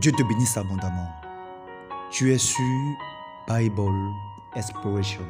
Dieu 0.00 0.12
te 0.12 0.22
bénisse 0.22 0.58
abondamment. 0.58 1.08
Tu 2.10 2.30
es 2.30 2.38
sur 2.38 2.96
Bible 3.48 4.12
Exploration, 4.54 5.26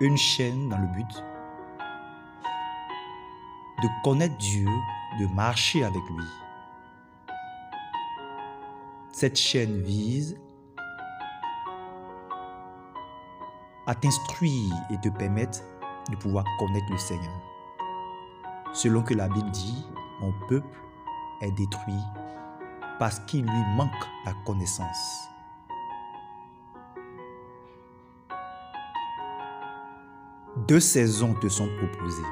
une 0.00 0.16
chaîne 0.16 0.68
dans 0.68 0.78
le 0.78 0.86
but 0.86 1.24
de 3.82 3.88
connaître 4.04 4.36
Dieu, 4.36 4.68
de 5.18 5.26
marcher 5.34 5.84
avec 5.84 6.02
lui. 6.10 6.24
Cette 9.10 9.36
chaîne 9.36 9.82
vise 9.82 10.38
à 13.86 13.94
t'instruire 13.96 14.74
et 14.90 14.98
te 14.98 15.08
permettre 15.08 15.60
de 16.10 16.16
pouvoir 16.16 16.44
connaître 16.60 16.90
le 16.90 16.98
Seigneur. 16.98 17.40
Selon 18.72 19.02
que 19.02 19.14
la 19.14 19.28
Bible 19.28 19.50
dit, 19.50 19.86
mon 20.20 20.32
peuple 20.48 20.78
est 21.40 21.52
détruit 21.52 22.02
parce 22.98 23.20
qu'il 23.20 23.42
lui 23.42 23.64
manque 23.76 23.90
la 24.24 24.32
connaissance. 24.44 25.28
Deux 30.68 30.80
saisons 30.80 31.34
te 31.34 31.48
sont 31.48 31.68
proposées. 31.76 32.22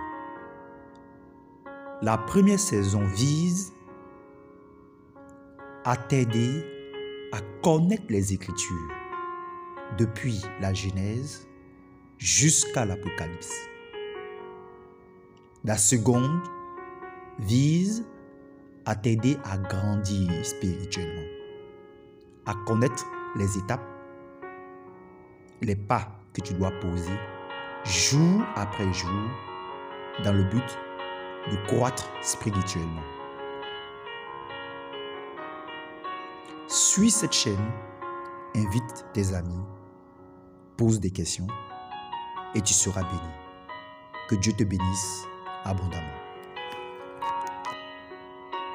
La 2.02 2.18
première 2.18 2.58
saison 2.58 3.06
vise 3.06 3.72
à 5.84 5.96
t'aider 5.96 6.64
à 7.32 7.40
connaître 7.62 8.04
les 8.08 8.32
Écritures 8.32 8.90
depuis 9.98 10.40
la 10.60 10.72
Genèse 10.72 11.46
jusqu'à 12.18 12.84
l'Apocalypse. 12.84 13.68
La 15.64 15.76
seconde 15.76 16.40
vise 17.38 18.04
à 18.86 18.94
t'aider 18.94 19.38
à 19.44 19.56
grandir 19.56 20.44
spirituellement, 20.44 21.28
à 22.46 22.54
connaître 22.66 23.06
les 23.36 23.58
étapes, 23.58 23.84
les 25.62 25.76
pas 25.76 26.08
que 26.32 26.42
tu 26.42 26.54
dois 26.54 26.70
poser 26.80 27.18
jour 27.84 28.42
après 28.56 28.92
jour 28.92 29.28
dans 30.22 30.32
le 30.32 30.44
but 30.44 30.78
de 31.50 31.56
croître 31.66 32.08
spirituellement. 32.22 33.02
Suis 36.68 37.10
cette 37.10 37.32
chaîne, 37.32 37.70
invite 38.54 39.06
tes 39.12 39.34
amis, 39.34 39.64
pose 40.76 41.00
des 41.00 41.10
questions 41.10 41.46
et 42.54 42.60
tu 42.60 42.72
seras 42.72 43.02
béni. 43.02 43.32
Que 44.28 44.36
Dieu 44.36 44.52
te 44.52 44.64
bénisse 44.64 45.26
abondamment. 45.64 46.23